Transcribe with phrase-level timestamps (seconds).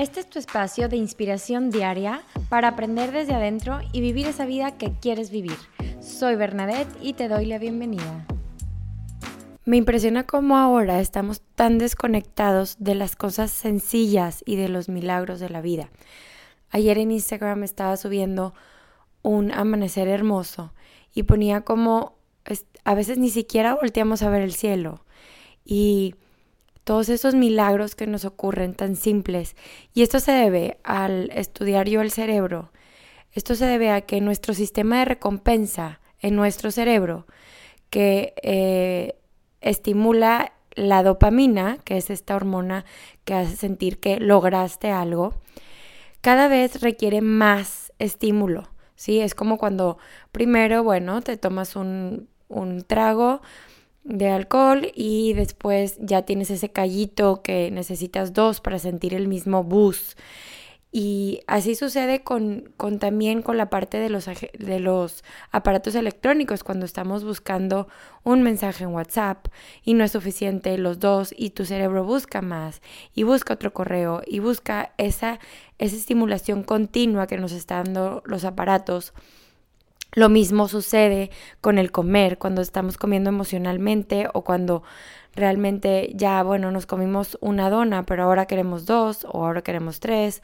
[0.00, 4.78] Este es tu espacio de inspiración diaria para aprender desde adentro y vivir esa vida
[4.78, 5.58] que quieres vivir.
[6.00, 8.26] Soy Bernadette y te doy la bienvenida.
[9.66, 15.38] Me impresiona cómo ahora estamos tan desconectados de las cosas sencillas y de los milagros
[15.38, 15.90] de la vida.
[16.70, 18.54] Ayer en Instagram estaba subiendo
[19.20, 20.72] un amanecer hermoso
[21.14, 22.14] y ponía como
[22.84, 25.04] a veces ni siquiera volteamos a ver el cielo
[25.62, 26.14] y
[26.90, 29.54] todos esos milagros que nos ocurren tan simples.
[29.94, 32.72] Y esto se debe al estudiar yo el cerebro.
[33.30, 37.28] Esto se debe a que nuestro sistema de recompensa en nuestro cerebro,
[37.90, 39.14] que eh,
[39.60, 42.84] estimula la dopamina, que es esta hormona
[43.24, 45.34] que hace sentir que lograste algo,
[46.22, 48.68] cada vez requiere más estímulo.
[48.96, 49.20] ¿sí?
[49.20, 49.98] Es como cuando
[50.32, 53.42] primero, bueno, te tomas un, un trago
[54.04, 59.64] de alcohol y después ya tienes ese callito que necesitas dos para sentir el mismo
[59.64, 60.16] bus.
[60.92, 66.64] Y así sucede con, con, también con la parte de los, de los aparatos electrónicos,
[66.64, 67.86] cuando estamos buscando
[68.24, 69.46] un mensaje en WhatsApp
[69.84, 72.82] y no es suficiente los dos y tu cerebro busca más
[73.14, 75.38] y busca otro correo y busca esa,
[75.78, 79.14] esa estimulación continua que nos están dando los aparatos
[80.12, 81.30] lo mismo sucede
[81.60, 84.82] con el comer, cuando estamos comiendo emocionalmente o cuando
[85.34, 90.42] realmente ya, bueno, nos comimos una dona, pero ahora queremos dos o ahora queremos tres.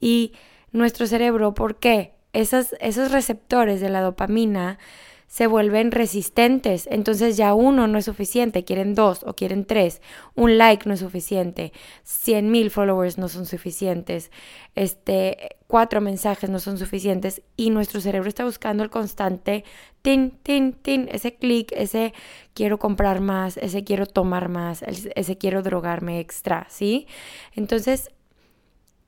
[0.00, 0.32] Y
[0.72, 2.12] nuestro cerebro, ¿por qué?
[2.32, 4.78] Esos receptores de la dopamina
[5.26, 6.86] se vuelven resistentes.
[6.90, 10.02] Entonces ya uno no es suficiente, quieren dos o quieren tres.
[10.34, 11.72] Un like no es suficiente.
[12.04, 14.30] Cien mil followers no son suficientes.
[14.74, 17.42] Este, cuatro mensajes no son suficientes.
[17.56, 19.64] Y nuestro cerebro está buscando el constante
[20.02, 22.14] tin, tin, tin, ese clic, ese
[22.54, 27.06] quiero comprar más, ese quiero tomar más, ese quiero drogarme extra, ¿sí?
[27.54, 28.10] Entonces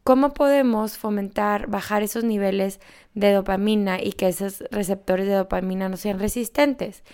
[0.09, 2.81] ¿Cómo podemos fomentar, bajar esos niveles
[3.13, 7.05] de dopamina y que esos receptores de dopamina no sean resistentes?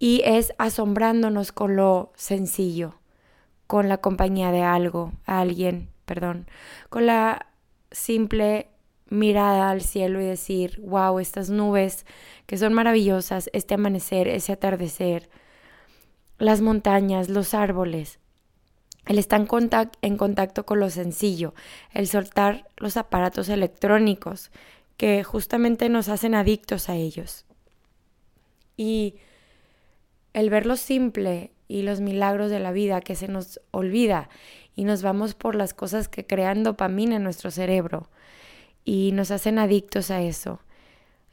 [0.00, 2.96] Y es asombrándonos con lo sencillo,
[3.68, 6.48] con la compañía de algo, alguien, perdón,
[6.88, 7.46] con la
[7.92, 8.71] simple
[9.12, 12.06] mirada al cielo y decir, wow, estas nubes
[12.46, 15.28] que son maravillosas, este amanecer, ese atardecer,
[16.38, 18.18] las montañas, los árboles,
[19.06, 21.54] el estar en, en contacto con lo sencillo,
[21.92, 24.50] el soltar los aparatos electrónicos
[24.96, 27.44] que justamente nos hacen adictos a ellos.
[28.76, 29.16] Y
[30.32, 34.30] el ver lo simple y los milagros de la vida que se nos olvida
[34.74, 38.08] y nos vamos por las cosas que crean dopamina en nuestro cerebro
[38.84, 40.60] y nos hacen adictos a eso.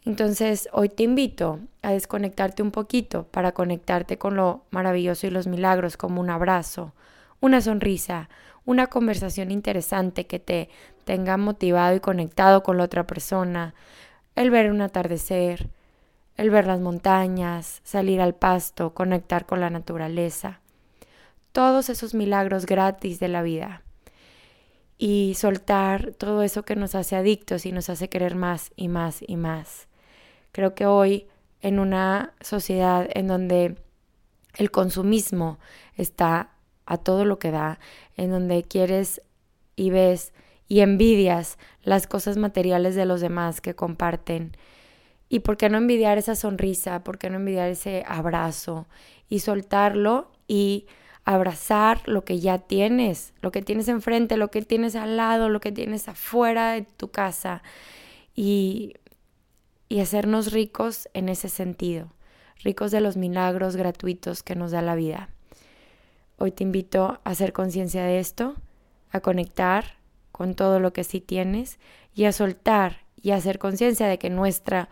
[0.05, 5.47] Entonces, hoy te invito a desconectarte un poquito para conectarte con lo maravilloso y los
[5.47, 6.93] milagros como un abrazo,
[7.41, 8.29] una sonrisa,
[8.65, 10.69] una conversación interesante que te
[11.03, 13.73] tenga motivado y conectado con la otra persona,
[14.35, 15.69] el ver un atardecer,
[16.37, 20.61] el ver las montañas, salir al pasto, conectar con la naturaleza.
[21.51, 23.81] Todos esos milagros gratis de la vida.
[24.99, 29.23] Y soltar todo eso que nos hace adictos y nos hace querer más y más
[29.25, 29.87] y más.
[30.51, 31.25] Creo que hoy,
[31.61, 33.77] en una sociedad en donde
[34.57, 35.57] el consumismo
[35.95, 36.51] está
[36.85, 37.79] a todo lo que da,
[38.17, 39.21] en donde quieres
[39.75, 40.33] y ves
[40.67, 44.55] y envidias las cosas materiales de los demás que comparten.
[45.29, 47.03] ¿Y por qué no envidiar esa sonrisa?
[47.03, 48.87] ¿Por qué no envidiar ese abrazo?
[49.29, 50.87] Y soltarlo y
[51.29, 55.59] abrazar lo que ya tienes, lo que tienes enfrente, lo que tienes al lado, lo
[55.59, 57.61] que tienes afuera de tu casa.
[58.33, 58.95] Y,
[59.89, 62.11] y hacernos ricos en ese sentido,
[62.63, 65.29] ricos de los milagros gratuitos que nos da la vida.
[66.39, 68.55] Hoy te invito a hacer conciencia de esto,
[69.11, 69.97] a conectar
[70.31, 71.77] con todo lo que sí tienes
[72.15, 74.89] y a soltar y a hacer conciencia de que nuestra,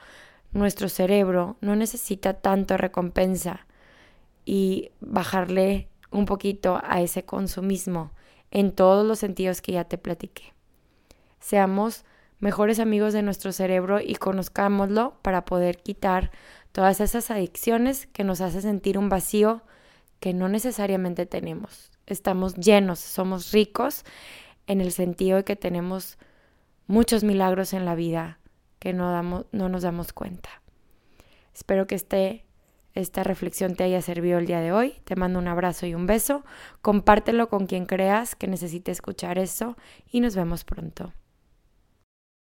[0.52, 3.66] nuestro cerebro no necesita tanto recompensa
[4.46, 8.12] y bajarle un poquito a ese consumismo
[8.52, 10.54] en todos los sentidos que ya te platiqué.
[11.40, 12.06] Seamos
[12.40, 16.32] mejores amigos de nuestro cerebro y conozcámoslo para poder quitar
[16.72, 19.64] todas esas adicciones que nos hace sentir un vacío
[20.20, 21.92] que no necesariamente tenemos.
[22.06, 24.04] Estamos llenos, somos ricos
[24.68, 26.18] en el sentido de que tenemos
[26.88, 28.40] muchos milagros en la vida
[28.80, 30.50] que no, damos, no nos damos cuenta.
[31.54, 32.46] Espero que este,
[33.00, 34.96] esta reflexión te haya servido el día de hoy.
[35.04, 36.44] Te mando un abrazo y un beso.
[36.82, 39.78] Compártelo con quien creas que necesite escuchar eso
[40.12, 41.14] y nos vemos pronto.